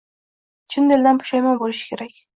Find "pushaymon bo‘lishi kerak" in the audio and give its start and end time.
1.25-2.21